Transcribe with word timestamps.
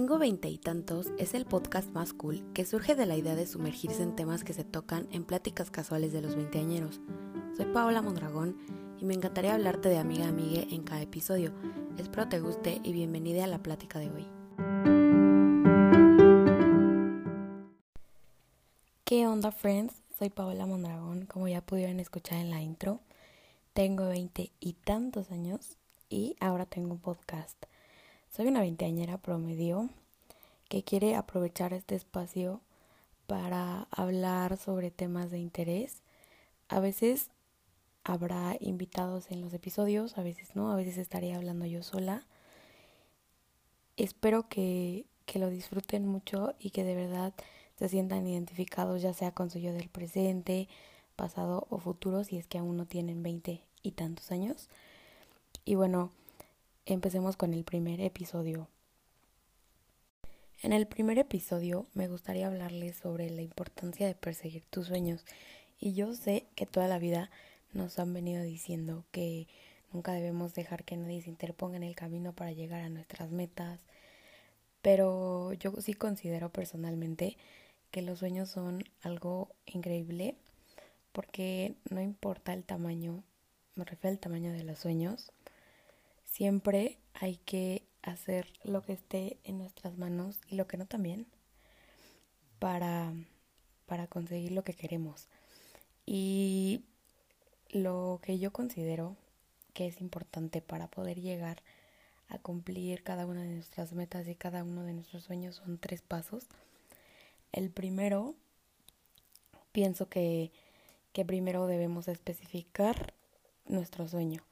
Tengo 0.00 0.16
veinte 0.16 0.48
y 0.48 0.56
tantos 0.56 1.08
es 1.18 1.34
el 1.34 1.44
podcast 1.44 1.92
más 1.92 2.14
cool 2.14 2.42
que 2.54 2.64
surge 2.64 2.94
de 2.94 3.04
la 3.04 3.18
idea 3.18 3.34
de 3.34 3.46
sumergirse 3.46 4.02
en 4.02 4.16
temas 4.16 4.44
que 4.44 4.54
se 4.54 4.64
tocan 4.64 5.06
en 5.12 5.24
pláticas 5.24 5.70
casuales 5.70 6.10
de 6.10 6.22
los 6.22 6.36
veinteañeros. 6.36 7.02
Soy 7.54 7.66
Paola 7.66 8.00
Mondragón 8.00 8.56
y 8.98 9.04
me 9.04 9.12
encantaría 9.12 9.52
hablarte 9.52 9.90
de 9.90 9.98
amiga 9.98 10.24
a 10.24 10.28
amiga 10.30 10.62
en 10.70 10.84
cada 10.84 11.02
episodio. 11.02 11.52
Espero 11.98 12.30
te 12.30 12.40
guste 12.40 12.80
y 12.82 12.94
bienvenida 12.94 13.44
a 13.44 13.46
la 13.46 13.62
plática 13.62 13.98
de 13.98 14.10
hoy. 14.10 14.26
¿Qué 19.04 19.26
onda, 19.26 19.52
friends? 19.52 20.02
Soy 20.18 20.30
Paola 20.30 20.64
Mondragón, 20.64 21.26
como 21.26 21.46
ya 21.46 21.60
pudieron 21.60 22.00
escuchar 22.00 22.38
en 22.38 22.48
la 22.48 22.62
intro. 22.62 23.00
Tengo 23.74 24.08
veinte 24.08 24.50
y 24.60 24.72
tantos 24.72 25.30
años 25.30 25.76
y 26.08 26.36
ahora 26.40 26.64
tengo 26.64 26.92
un 26.92 27.00
podcast. 27.00 27.66
Soy 28.30 28.46
una 28.46 28.60
veinteañera 28.60 29.18
promedio 29.18 29.90
que 30.68 30.84
quiere 30.84 31.16
aprovechar 31.16 31.72
este 31.72 31.96
espacio 31.96 32.60
para 33.26 33.88
hablar 33.90 34.56
sobre 34.56 34.92
temas 34.92 35.32
de 35.32 35.40
interés. 35.40 36.04
A 36.68 36.78
veces 36.78 37.30
habrá 38.04 38.56
invitados 38.60 39.32
en 39.32 39.40
los 39.40 39.52
episodios, 39.52 40.16
a 40.16 40.22
veces 40.22 40.54
no, 40.54 40.70
a 40.70 40.76
veces 40.76 40.96
estaré 40.96 41.34
hablando 41.34 41.66
yo 41.66 41.82
sola. 41.82 42.24
Espero 43.96 44.48
que, 44.48 45.06
que 45.26 45.40
lo 45.40 45.50
disfruten 45.50 46.06
mucho 46.06 46.54
y 46.60 46.70
que 46.70 46.84
de 46.84 46.94
verdad 46.94 47.34
se 47.80 47.88
sientan 47.88 48.28
identificados 48.28 49.02
ya 49.02 49.12
sea 49.12 49.32
con 49.32 49.50
su 49.50 49.58
yo 49.58 49.72
del 49.72 49.88
presente, 49.88 50.68
pasado 51.16 51.66
o 51.68 51.78
futuro, 51.78 52.22
si 52.22 52.36
es 52.36 52.46
que 52.46 52.58
aún 52.58 52.76
no 52.76 52.86
tienen 52.86 53.24
veinte 53.24 53.64
y 53.82 53.90
tantos 53.90 54.30
años. 54.30 54.68
Y 55.64 55.74
bueno, 55.74 56.12
empecemos 56.92 57.36
con 57.36 57.54
el 57.54 57.64
primer 57.64 58.00
episodio. 58.00 58.68
En 60.62 60.72
el 60.72 60.86
primer 60.86 61.18
episodio 61.18 61.86
me 61.94 62.08
gustaría 62.08 62.46
hablarles 62.46 62.96
sobre 62.96 63.30
la 63.30 63.42
importancia 63.42 64.06
de 64.06 64.14
perseguir 64.14 64.64
tus 64.66 64.88
sueños. 64.88 65.24
Y 65.78 65.94
yo 65.94 66.14
sé 66.14 66.46
que 66.54 66.66
toda 66.66 66.88
la 66.88 66.98
vida 66.98 67.30
nos 67.72 67.98
han 67.98 68.12
venido 68.12 68.42
diciendo 68.42 69.04
que 69.10 69.46
nunca 69.92 70.12
debemos 70.12 70.54
dejar 70.54 70.84
que 70.84 70.96
nadie 70.96 71.22
se 71.22 71.30
interponga 71.30 71.76
en 71.76 71.84
el 71.84 71.94
camino 71.94 72.34
para 72.34 72.52
llegar 72.52 72.82
a 72.82 72.90
nuestras 72.90 73.30
metas. 73.30 73.80
Pero 74.82 75.52
yo 75.54 75.72
sí 75.80 75.94
considero 75.94 76.50
personalmente 76.50 77.36
que 77.90 78.02
los 78.02 78.18
sueños 78.18 78.50
son 78.50 78.84
algo 79.02 79.48
increíble 79.66 80.36
porque 81.12 81.74
no 81.90 82.00
importa 82.00 82.52
el 82.52 82.64
tamaño, 82.64 83.24
me 83.74 83.84
refiero 83.84 84.12
al 84.14 84.20
tamaño 84.20 84.52
de 84.52 84.64
los 84.64 84.78
sueños, 84.78 85.32
Siempre 86.40 86.96
hay 87.12 87.36
que 87.36 87.82
hacer 88.00 88.50
lo 88.64 88.80
que 88.80 88.94
esté 88.94 89.36
en 89.44 89.58
nuestras 89.58 89.98
manos 89.98 90.40
y 90.48 90.54
lo 90.54 90.66
que 90.66 90.78
no 90.78 90.86
también 90.86 91.26
para, 92.58 93.12
para 93.84 94.06
conseguir 94.06 94.52
lo 94.52 94.64
que 94.64 94.72
queremos. 94.72 95.28
Y 96.06 96.86
lo 97.68 98.20
que 98.22 98.38
yo 98.38 98.54
considero 98.54 99.18
que 99.74 99.86
es 99.86 100.00
importante 100.00 100.62
para 100.62 100.88
poder 100.88 101.20
llegar 101.20 101.62
a 102.28 102.38
cumplir 102.38 103.02
cada 103.02 103.26
una 103.26 103.42
de 103.42 103.56
nuestras 103.56 103.92
metas 103.92 104.26
y 104.26 104.34
cada 104.34 104.64
uno 104.64 104.84
de 104.84 104.94
nuestros 104.94 105.24
sueños 105.24 105.56
son 105.56 105.76
tres 105.76 106.00
pasos. 106.00 106.46
El 107.52 107.68
primero, 107.68 108.34
pienso 109.72 110.08
que, 110.08 110.52
que 111.12 111.26
primero 111.26 111.66
debemos 111.66 112.08
especificar 112.08 113.12
nuestro 113.66 114.08
sueño 114.08 114.42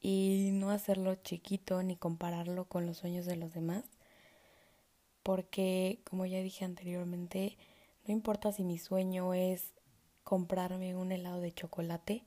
y 0.00 0.50
no 0.52 0.70
hacerlo 0.70 1.14
chiquito 1.16 1.82
ni 1.82 1.96
compararlo 1.96 2.66
con 2.66 2.86
los 2.86 2.98
sueños 2.98 3.26
de 3.26 3.36
los 3.36 3.54
demás. 3.54 3.84
Porque, 5.22 6.00
como 6.04 6.26
ya 6.26 6.40
dije 6.40 6.64
anteriormente, 6.64 7.58
no 8.06 8.12
importa 8.14 8.52
si 8.52 8.64
mi 8.64 8.78
sueño 8.78 9.34
es 9.34 9.72
comprarme 10.24 10.94
un 10.96 11.12
helado 11.12 11.40
de 11.40 11.52
chocolate, 11.52 12.24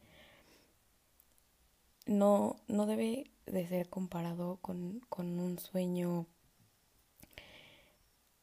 no, 2.05 2.57
no 2.67 2.85
debe 2.85 3.31
de 3.45 3.67
ser 3.67 3.89
comparado 3.89 4.57
con, 4.61 5.01
con 5.09 5.39
un 5.39 5.59
sueño 5.59 6.27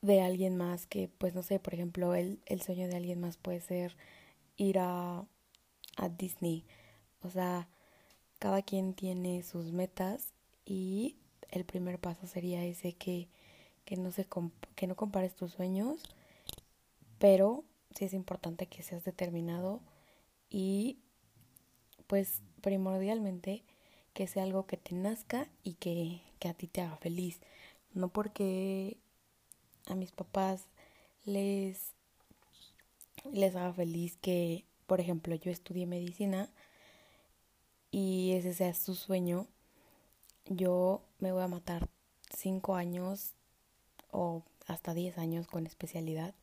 de 0.01 0.21
alguien 0.21 0.57
más 0.57 0.87
que, 0.87 1.09
pues 1.09 1.35
no 1.35 1.43
sé, 1.43 1.59
por 1.59 1.75
ejemplo, 1.75 2.15
el, 2.15 2.41
el 2.47 2.63
sueño 2.63 2.89
de 2.89 2.97
alguien 2.97 3.21
más 3.21 3.37
puede 3.37 3.61
ser 3.61 3.97
ir 4.57 4.79
a, 4.79 5.27
a 5.97 6.09
Disney. 6.09 6.65
O 7.23 7.31
sea, 7.31 7.69
cada 8.39 8.63
quien 8.63 8.95
tiene 8.95 9.43
sus 9.43 9.73
metas 9.73 10.33
y 10.65 11.17
el 11.51 11.65
primer 11.65 11.99
paso 11.99 12.27
sería 12.27 12.65
ese 12.65 12.93
que, 12.93 13.29
que, 13.85 13.97
no, 13.97 14.11
se 14.11 14.27
que 14.75 14.87
no 14.87 14.97
compares 14.97 15.35
tus 15.35 15.53
sueños, 15.53 16.03
pero 17.19 17.65
sí 17.95 18.05
es 18.05 18.13
importante 18.13 18.67
que 18.67 18.83
seas 18.83 19.05
determinado 19.05 19.81
y 20.51 20.99
pues 22.07 22.43
primordialmente 22.61 23.65
que 24.13 24.27
sea 24.27 24.43
algo 24.43 24.67
que 24.67 24.77
te 24.77 24.95
nazca 24.95 25.49
y 25.63 25.75
que, 25.75 26.23
que 26.39 26.49
a 26.49 26.55
ti 26.55 26.67
te 26.67 26.81
haga 26.81 26.97
feliz. 26.97 27.41
No 27.95 28.09
porque 28.09 28.99
a 29.87 29.95
mis 29.95 30.13
papás 30.13 30.67
les, 31.25 31.95
les 33.33 33.55
haga 33.55 33.73
feliz 33.73 34.17
que, 34.17 34.65
por 34.87 35.01
ejemplo, 35.01 35.35
yo 35.35 35.51
estudié 35.51 35.87
medicina, 35.87 36.51
y 37.91 38.33
ese 38.33 38.55
sea 38.55 38.75
su 38.75 38.95
sueño, 38.95 39.47
yo 40.47 41.03
me 41.19 41.33
voy 41.33 41.43
a 41.43 41.49
matar 41.49 41.89
cinco 42.37 42.75
años 42.75 43.33
o 44.11 44.43
hasta 44.67 44.95
diez 44.95 45.19
años 45.19 45.47
con 45.47 45.67
especialidad 45.67 46.35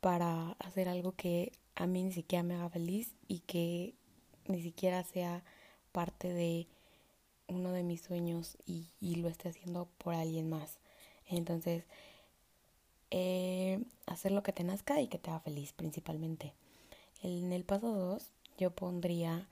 para 0.00 0.52
hacer 0.58 0.88
algo 0.88 1.12
que 1.12 1.52
a 1.74 1.86
mí 1.86 2.02
ni 2.02 2.12
siquiera 2.12 2.42
me 2.42 2.54
haga 2.54 2.68
feliz 2.68 3.14
y 3.28 3.40
que 3.40 3.94
ni 4.46 4.62
siquiera 4.62 5.04
sea 5.04 5.42
parte 5.92 6.32
de 6.32 6.66
uno 7.48 7.72
de 7.72 7.82
mis 7.82 8.02
sueños 8.02 8.56
y, 8.66 8.88
lo 9.16 9.28
esté 9.28 9.50
haciendo 9.50 9.88
por 9.98 10.14
alguien 10.14 10.48
más. 10.48 10.78
Entonces, 11.26 11.84
eh, 13.10 13.84
hacer 14.06 14.32
lo 14.32 14.42
que 14.42 14.52
te 14.52 14.64
nazca 14.64 15.00
y 15.00 15.08
que 15.08 15.18
te 15.18 15.30
haga 15.30 15.40
feliz 15.40 15.72
principalmente. 15.72 16.54
En 17.22 17.52
el 17.52 17.64
paso 17.64 17.94
dos, 17.94 18.32
yo 18.58 18.70
pondría 18.70 19.48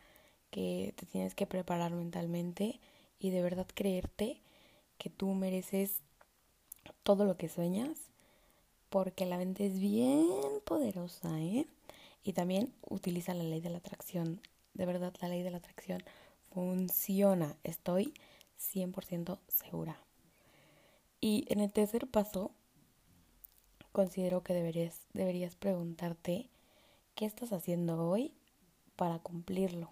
que 0.50 0.94
te 0.96 1.06
tienes 1.06 1.34
que 1.34 1.46
preparar 1.46 1.92
mentalmente 1.92 2.80
y 3.18 3.30
de 3.30 3.42
verdad 3.42 3.66
creerte 3.74 4.40
que 4.98 5.10
tú 5.10 5.34
mereces 5.34 6.02
todo 7.02 7.24
lo 7.24 7.36
que 7.36 7.48
sueñas, 7.48 7.98
porque 8.88 9.26
la 9.26 9.38
mente 9.38 9.66
es 9.66 9.78
bien 9.78 10.28
poderosa, 10.64 11.40
¿eh? 11.40 11.66
Y 12.22 12.32
también 12.32 12.72
utiliza 12.88 13.34
la 13.34 13.44
ley 13.44 13.60
de 13.60 13.70
la 13.70 13.78
atracción. 13.78 14.40
De 14.74 14.86
verdad, 14.86 15.14
la 15.20 15.28
ley 15.28 15.42
de 15.42 15.50
la 15.50 15.58
atracción 15.58 16.02
funciona, 16.52 17.56
estoy 17.64 18.14
100% 18.58 19.38
segura. 19.48 19.98
Y 21.20 21.44
en 21.48 21.60
el 21.60 21.72
tercer 21.72 22.06
paso, 22.06 22.50
considero 23.92 24.42
que 24.42 24.54
deberías, 24.54 25.00
deberías 25.12 25.56
preguntarte 25.56 26.48
qué 27.14 27.26
estás 27.26 27.52
haciendo 27.52 28.06
hoy 28.06 28.34
para 28.96 29.18
cumplirlo. 29.18 29.90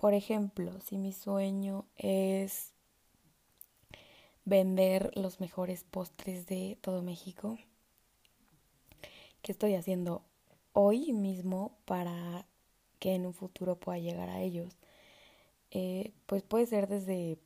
Por 0.00 0.14
ejemplo, 0.14 0.72
si 0.80 0.96
mi 0.96 1.12
sueño 1.12 1.84
es 1.98 2.72
vender 4.46 5.14
los 5.14 5.40
mejores 5.40 5.84
postres 5.84 6.46
de 6.46 6.78
todo 6.80 7.02
México, 7.02 7.58
¿qué 9.42 9.52
estoy 9.52 9.74
haciendo 9.74 10.22
hoy 10.72 11.12
mismo 11.12 11.76
para 11.84 12.46
que 12.98 13.14
en 13.14 13.26
un 13.26 13.34
futuro 13.34 13.78
pueda 13.78 13.98
llegar 13.98 14.30
a 14.30 14.40
ellos? 14.40 14.74
Eh, 15.70 16.14
pues 16.24 16.42
puede 16.44 16.64
ser 16.64 16.88
desde, 16.88 17.36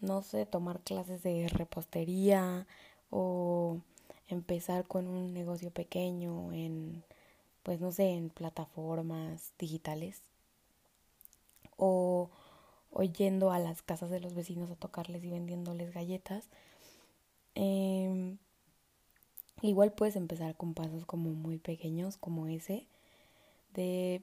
no 0.00 0.20
sé, 0.20 0.44
tomar 0.44 0.80
clases 0.80 1.22
de 1.22 1.48
repostería 1.48 2.66
o 3.08 3.78
empezar 4.28 4.86
con 4.86 5.08
un 5.08 5.32
negocio 5.32 5.70
pequeño 5.70 6.52
en, 6.52 7.04
pues 7.62 7.80
no 7.80 7.90
sé, 7.90 8.10
en 8.10 8.28
plataformas 8.28 9.54
digitales 9.58 10.29
o, 11.80 12.30
yendo 13.16 13.50
a 13.50 13.58
las 13.58 13.82
casas 13.82 14.10
de 14.10 14.20
los 14.20 14.34
vecinos 14.34 14.70
a 14.70 14.76
tocarles 14.76 15.24
y 15.24 15.30
vendiéndoles 15.30 15.92
galletas. 15.92 16.48
Em, 17.54 18.38
igual 19.62 19.92
puedes 19.92 20.16
empezar 20.16 20.56
con 20.56 20.74
pasos 20.74 21.06
como 21.06 21.30
muy 21.30 21.58
pequeños, 21.58 22.16
como 22.18 22.46
ese, 22.46 22.86
de 23.74 24.22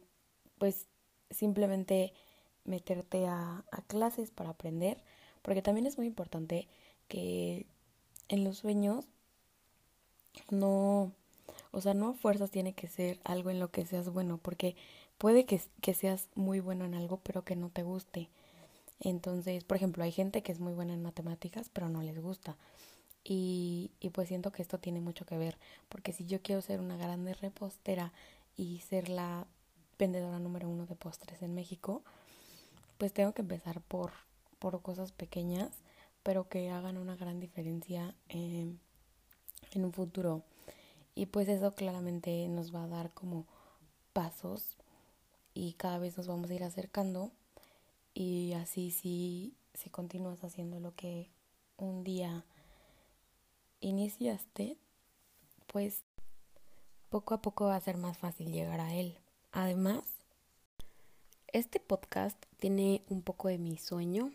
pues 0.59 0.87
simplemente 1.31 2.13
meterte 2.63 3.27
a, 3.27 3.65
a 3.71 3.81
clases 3.83 4.31
para 4.31 4.51
aprender, 4.51 5.03
porque 5.41 5.61
también 5.61 5.87
es 5.87 5.97
muy 5.97 6.07
importante 6.07 6.67
que 7.07 7.65
en 8.29 8.43
los 8.43 8.57
sueños 8.59 9.05
no, 10.51 11.11
o 11.77 11.81
sea, 11.81 11.93
no 11.93 12.15
fuerzas 12.15 12.49
tiene 12.49 12.73
que 12.73 12.87
ser 12.87 13.19
algo 13.23 13.51
en 13.51 13.59
lo 13.59 13.69
que 13.69 13.85
seas 13.85 14.09
bueno, 14.09 14.39
porque 14.39 14.75
puede 15.19 15.45
que, 15.45 15.61
que 15.79 15.93
seas 15.93 16.27
muy 16.33 16.59
bueno 16.59 16.85
en 16.85 16.95
algo, 16.95 17.19
pero 17.21 17.43
que 17.43 17.55
no 17.55 17.69
te 17.69 17.83
guste. 17.83 18.31
Entonces, 18.99 19.63
por 19.63 19.77
ejemplo, 19.77 20.03
hay 20.03 20.11
gente 20.11 20.41
que 20.41 20.51
es 20.51 20.59
muy 20.59 20.73
buena 20.73 20.95
en 20.95 21.03
matemáticas, 21.03 21.69
pero 21.71 21.87
no 21.87 22.01
les 22.01 22.19
gusta. 22.19 22.57
Y, 23.23 23.91
y 23.99 24.09
pues 24.09 24.27
siento 24.27 24.51
que 24.51 24.63
esto 24.63 24.79
tiene 24.79 25.01
mucho 25.01 25.27
que 25.27 25.37
ver, 25.37 25.59
porque 25.87 26.13
si 26.13 26.25
yo 26.25 26.41
quiero 26.41 26.61
ser 26.63 26.79
una 26.79 26.97
grande 26.97 27.35
repostera 27.35 28.11
y 28.55 28.79
ser 28.79 29.07
la 29.07 29.45
vendedora 29.99 30.39
número 30.39 30.67
uno 30.67 30.87
de 30.87 30.95
postres 30.95 31.43
en 31.43 31.53
México, 31.53 32.01
pues 32.97 33.13
tengo 33.13 33.33
que 33.33 33.43
empezar 33.43 33.81
por, 33.81 34.13
por 34.57 34.81
cosas 34.81 35.11
pequeñas, 35.11 35.69
pero 36.23 36.49
que 36.49 36.71
hagan 36.71 36.97
una 36.97 37.15
gran 37.15 37.39
diferencia 37.39 38.15
en 38.29 38.79
un 39.75 39.93
futuro. 39.93 40.41
Y 41.17 41.25
pues 41.25 41.47
eso 41.47 41.73
claramente 41.73 42.47
nos 42.47 42.75
va 42.75 42.83
a 42.83 42.87
dar 42.87 43.11
como 43.11 43.47
pasos 44.13 44.77
y 45.55 45.73
cada 45.73 45.97
vez 45.97 46.15
nos 46.15 46.27
vamos 46.27 46.51
a 46.51 46.53
ir 46.53 46.63
acercando 46.63 47.31
y 48.13 48.53
así 48.53 48.91
si, 48.91 49.55
si 49.73 49.89
continúas 49.89 50.43
haciendo 50.43 50.79
lo 50.79 50.93
que 50.93 51.31
un 51.75 52.03
día 52.03 52.45
iniciaste, 53.79 54.77
pues 55.65 56.03
poco 57.09 57.33
a 57.33 57.41
poco 57.41 57.65
va 57.65 57.77
a 57.77 57.81
ser 57.81 57.97
más 57.97 58.19
fácil 58.19 58.51
llegar 58.51 58.79
a 58.79 58.93
él. 58.93 59.17
Además, 59.51 60.03
este 61.47 61.79
podcast 61.79 62.37
tiene 62.59 63.01
un 63.09 63.23
poco 63.23 63.47
de 63.47 63.57
mi 63.57 63.77
sueño. 63.77 64.31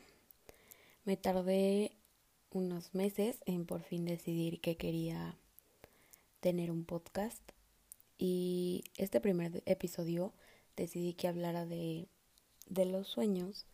Me 1.04 1.16
tardé 1.16 1.92
unos 2.50 2.92
meses 2.92 3.38
en 3.46 3.66
por 3.66 3.82
fin 3.82 4.04
decidir 4.04 4.60
que 4.60 4.76
quería 4.76 5.38
tener 6.42 6.72
un 6.72 6.84
podcast. 6.84 7.40
Y 8.18 8.84
este 8.96 9.20
primer 9.20 9.62
episodio 9.64 10.34
decidí 10.76 11.14
que 11.14 11.28
hablara 11.28 11.64
de, 11.64 12.08
de 12.68 12.84
los 12.84 13.08
sueños 13.08 13.66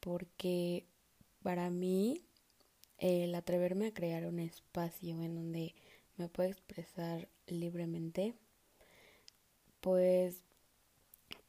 porque 0.00 0.84
para 1.42 1.70
mí 1.70 2.24
el 2.98 3.34
atreverme 3.34 3.86
a 3.86 3.94
crear 3.94 4.26
un 4.26 4.40
espacio 4.40 5.22
en 5.22 5.36
donde 5.36 5.74
me 6.16 6.28
puedo 6.28 6.50
expresar 6.50 7.28
libremente, 7.46 8.34
pues 9.80 10.42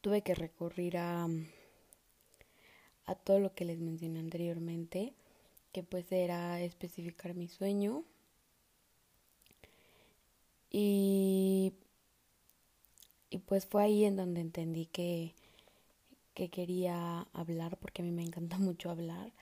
tuve 0.00 0.22
que 0.22 0.36
recurrir 0.36 0.98
a, 0.98 1.26
a 3.06 3.14
todo 3.16 3.40
lo 3.40 3.54
que 3.54 3.64
les 3.64 3.80
mencioné 3.80 4.20
anteriormente, 4.20 5.14
que 5.72 5.82
pues 5.82 6.12
era 6.12 6.60
especificar 6.60 7.34
mi 7.34 7.48
sueño 7.48 8.04
y, 10.70 11.72
y 13.30 13.38
pues 13.38 13.66
fue 13.66 13.82
ahí 13.84 14.04
en 14.04 14.16
donde 14.16 14.40
entendí 14.40 14.86
que, 14.86 15.34
que 16.34 16.50
quería 16.50 17.26
hablar, 17.32 17.78
porque 17.78 18.02
a 18.02 18.04
mí 18.04 18.12
me 18.12 18.22
encanta 18.22 18.58
mucho 18.58 18.90
hablar, 18.90 19.32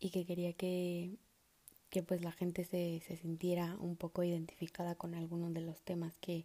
y 0.00 0.10
que 0.10 0.24
quería 0.26 0.52
que, 0.52 1.16
que 1.90 2.02
pues 2.02 2.22
la 2.22 2.32
gente 2.32 2.64
se, 2.64 3.00
se 3.06 3.16
sintiera 3.16 3.76
un 3.80 3.96
poco 3.96 4.22
identificada 4.22 4.94
con 4.94 5.14
algunos 5.14 5.52
de 5.54 5.62
los 5.62 5.80
temas 5.82 6.16
que, 6.18 6.44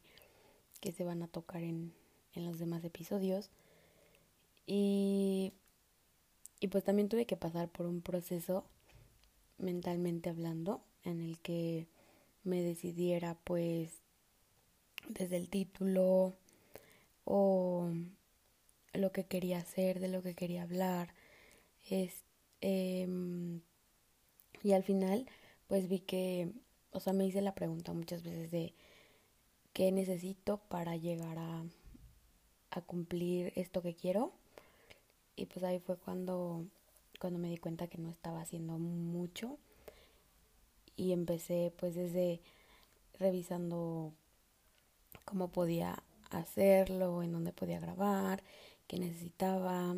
que 0.80 0.92
se 0.92 1.04
van 1.04 1.24
a 1.24 1.27
tocar 1.27 1.63
en, 1.63 1.94
en 2.33 2.45
los 2.45 2.59
demás 2.59 2.83
episodios. 2.83 3.50
Y, 4.66 5.54
y 6.59 6.68
pues 6.69 6.83
también 6.83 7.09
tuve 7.09 7.25
que 7.25 7.36
pasar 7.36 7.69
por 7.69 7.86
un 7.86 8.01
proceso 8.01 8.66
mentalmente 9.57 10.30
hablando 10.30 10.81
en 11.04 11.21
el 11.21 11.39
que 11.39 11.88
me 12.44 12.62
decidiera 12.62 13.38
pues 13.44 14.03
desde 15.10 15.38
el 15.38 15.50
título 15.50 16.36
o 17.26 17.90
lo 18.94 19.12
que 19.12 19.26
quería 19.26 19.60
hacer, 19.60 20.00
de 20.00 20.08
lo 20.08 20.22
que 20.22 20.36
quería 20.36 20.64
hablar. 20.64 21.14
Es, 21.90 22.24
em, 22.62 23.62
y 24.64 24.74
al 24.74 24.84
final, 24.84 25.26
pues 25.68 25.90
vi 25.90 26.00
que, 26.00 26.52
o 26.92 27.00
sea, 27.00 27.14
me 27.14 27.26
hice 27.26 27.42
la 27.42 27.56
pregunta 27.56 27.94
muchas 27.94 28.24
veces 28.24 28.52
de 28.52 28.74
qué 29.74 29.92
necesito 29.92 30.60
para 30.70 30.96
llegar 30.96 31.38
a, 31.40 31.66
a 32.72 32.82
cumplir 32.82 33.54
esto 33.56 33.82
que 33.82 33.96
quiero. 33.96 34.34
Y 35.36 35.46
pues 35.48 35.64
ahí 35.66 35.80
fue 35.80 35.98
cuando, 35.98 36.66
cuando 37.20 37.40
me 37.40 37.50
di 37.50 37.58
cuenta 37.58 37.88
que 37.88 37.98
no 37.98 38.10
estaba 38.10 38.42
haciendo 38.42 38.78
mucho. 38.78 39.58
Y 40.96 41.12
empecé 41.12 41.74
pues 41.78 41.96
desde 41.96 42.42
revisando 43.20 44.14
cómo 45.25 45.50
podía 45.50 46.04
hacerlo, 46.30 47.24
en 47.24 47.31
dónde 47.31 47.54
podía 47.54 47.80
grabar, 47.80 48.44
qué 48.88 49.00
necesitaba, 49.00 49.96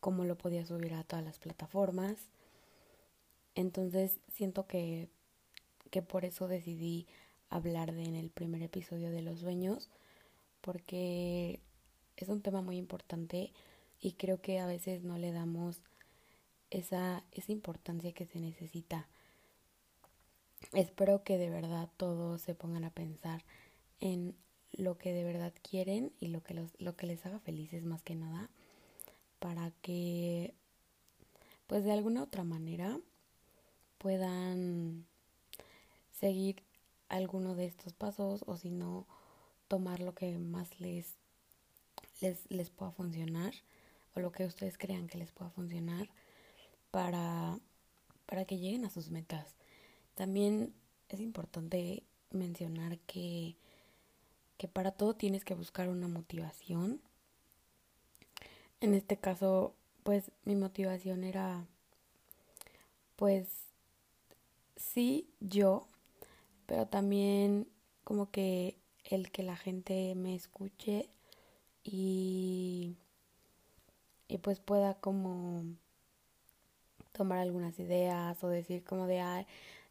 cómo 0.00 0.24
lo 0.24 0.36
podía 0.36 0.66
subir 0.66 0.94
a 0.94 1.04
todas 1.04 1.24
las 1.24 1.38
plataformas. 1.38 2.28
Entonces 3.54 4.18
siento 4.32 4.66
que, 4.66 5.08
que 5.90 6.02
por 6.02 6.24
eso 6.24 6.48
decidí 6.48 7.06
hablar 7.50 7.92
de 7.92 8.04
en 8.04 8.14
el 8.14 8.30
primer 8.30 8.62
episodio 8.62 9.10
de 9.10 9.22
los 9.22 9.40
sueños, 9.40 9.90
porque 10.60 11.60
es 12.16 12.28
un 12.28 12.40
tema 12.40 12.62
muy 12.62 12.76
importante 12.76 13.52
y 14.00 14.12
creo 14.12 14.40
que 14.40 14.58
a 14.58 14.66
veces 14.66 15.04
no 15.04 15.18
le 15.18 15.32
damos 15.32 15.82
esa, 16.70 17.22
esa 17.32 17.52
importancia 17.52 18.12
que 18.12 18.26
se 18.26 18.40
necesita. 18.40 19.06
Espero 20.72 21.22
que 21.22 21.38
de 21.38 21.50
verdad 21.50 21.88
todos 21.96 22.40
se 22.40 22.54
pongan 22.54 22.84
a 22.84 22.90
pensar 22.90 23.44
en 24.02 24.34
lo 24.72 24.98
que 24.98 25.12
de 25.12 25.22
verdad 25.22 25.54
quieren 25.62 26.12
y 26.18 26.26
lo 26.26 26.42
que, 26.42 26.54
los, 26.54 26.72
lo 26.78 26.96
que 26.96 27.06
les 27.06 27.24
haga 27.24 27.38
felices 27.38 27.84
más 27.84 28.02
que 28.02 28.16
nada 28.16 28.50
para 29.38 29.70
que 29.80 30.54
pues 31.68 31.84
de 31.84 31.92
alguna 31.92 32.24
otra 32.24 32.42
manera 32.42 32.98
puedan 33.98 35.06
seguir 36.18 36.62
alguno 37.08 37.54
de 37.54 37.66
estos 37.66 37.92
pasos 37.92 38.42
o 38.46 38.56
si 38.56 38.70
no 38.70 39.06
tomar 39.68 40.00
lo 40.00 40.14
que 40.14 40.36
más 40.36 40.80
les, 40.80 41.14
les, 42.20 42.50
les 42.50 42.70
pueda 42.70 42.90
funcionar 42.90 43.54
o 44.16 44.20
lo 44.20 44.32
que 44.32 44.44
ustedes 44.44 44.78
crean 44.78 45.06
que 45.06 45.18
les 45.18 45.30
pueda 45.30 45.50
funcionar 45.50 46.10
para, 46.90 47.56
para 48.26 48.44
que 48.46 48.58
lleguen 48.58 48.84
a 48.84 48.90
sus 48.90 49.10
metas. 49.10 49.54
También 50.16 50.74
es 51.08 51.20
importante 51.20 52.02
mencionar 52.30 52.98
que 53.00 53.56
que 54.62 54.68
para 54.68 54.92
todo 54.92 55.14
tienes 55.14 55.44
que 55.44 55.54
buscar 55.54 55.88
una 55.88 56.06
motivación. 56.06 57.00
En 58.80 58.94
este 58.94 59.16
caso, 59.16 59.74
pues 60.04 60.30
mi 60.44 60.54
motivación 60.54 61.24
era, 61.24 61.66
pues, 63.16 63.48
sí, 64.76 65.28
yo, 65.40 65.88
pero 66.66 66.86
también 66.86 67.66
como 68.04 68.30
que 68.30 68.76
el 69.02 69.32
que 69.32 69.42
la 69.42 69.56
gente 69.56 70.14
me 70.14 70.36
escuche 70.36 71.08
y, 71.82 72.94
y 74.28 74.38
pues 74.38 74.60
pueda 74.60 74.94
como 74.94 75.64
tomar 77.10 77.40
algunas 77.40 77.80
ideas 77.80 78.44
o 78.44 78.48
decir 78.48 78.84
como 78.84 79.08
de, 79.08 79.18
ah, 79.18 79.44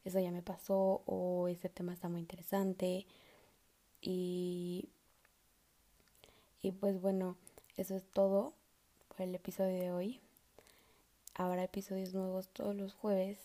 eso 0.05 0.21
ya 0.21 0.31
me 0.31 0.41
pasó 0.41 1.01
o 1.05 1.49
ese 1.49 1.67
tema 1.67 1.91
está 1.91 2.07
muy 2.07 2.21
interesante 2.21 3.05
y, 4.01 4.89
y 6.61 6.71
pues 6.71 6.99
bueno, 6.99 7.37
eso 7.77 7.95
es 7.95 8.03
todo 8.11 8.53
por 9.07 9.21
el 9.21 9.35
episodio 9.35 9.79
de 9.79 9.91
hoy. 9.91 10.21
Habrá 11.35 11.63
episodios 11.63 12.13
nuevos 12.13 12.49
todos 12.49 12.75
los 12.75 12.93
jueves. 12.93 13.37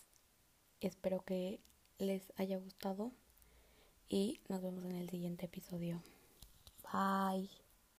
Espero 0.81 1.25
que 1.25 1.61
les 1.99 2.33
haya 2.37 2.59
gustado 2.59 3.13
y 4.09 4.41
nos 4.49 4.63
vemos 4.63 4.85
en 4.85 4.97
el 4.97 5.09
siguiente 5.11 5.47
episodio. 5.47 6.03
Bye. 6.93 7.66